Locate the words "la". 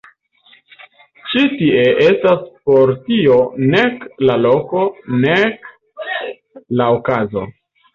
4.29-4.41, 6.83-6.95